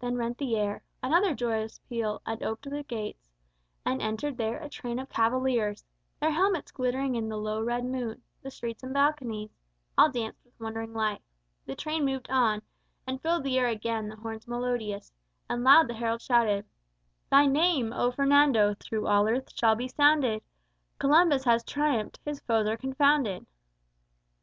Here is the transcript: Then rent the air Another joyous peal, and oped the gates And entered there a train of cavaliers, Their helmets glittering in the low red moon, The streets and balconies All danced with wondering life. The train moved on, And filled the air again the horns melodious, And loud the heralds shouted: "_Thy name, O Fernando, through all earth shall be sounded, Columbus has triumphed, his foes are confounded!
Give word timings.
Then 0.00 0.16
rent 0.16 0.38
the 0.38 0.56
air 0.56 0.82
Another 1.02 1.34
joyous 1.34 1.78
peal, 1.80 2.22
and 2.24 2.42
oped 2.42 2.70
the 2.70 2.82
gates 2.82 3.28
And 3.84 4.00
entered 4.00 4.38
there 4.38 4.56
a 4.58 4.70
train 4.70 4.98
of 4.98 5.10
cavaliers, 5.10 5.84
Their 6.18 6.30
helmets 6.30 6.72
glittering 6.72 7.14
in 7.14 7.28
the 7.28 7.36
low 7.36 7.62
red 7.62 7.84
moon, 7.84 8.22
The 8.40 8.50
streets 8.50 8.82
and 8.82 8.94
balconies 8.94 9.50
All 9.98 10.10
danced 10.10 10.42
with 10.46 10.58
wondering 10.58 10.94
life. 10.94 11.20
The 11.66 11.74
train 11.76 12.06
moved 12.06 12.30
on, 12.30 12.62
And 13.06 13.20
filled 13.20 13.44
the 13.44 13.58
air 13.58 13.66
again 13.66 14.08
the 14.08 14.16
horns 14.16 14.48
melodious, 14.48 15.12
And 15.50 15.62
loud 15.62 15.88
the 15.88 15.94
heralds 15.94 16.24
shouted: 16.24 16.64
"_Thy 17.30 17.50
name, 17.50 17.92
O 17.92 18.12
Fernando, 18.12 18.72
through 18.80 19.06
all 19.06 19.28
earth 19.28 19.52
shall 19.54 19.74
be 19.74 19.88
sounded, 19.88 20.40
Columbus 20.98 21.44
has 21.44 21.62
triumphed, 21.64 22.18
his 22.24 22.40
foes 22.40 22.66
are 22.66 22.78
confounded! 22.78 23.44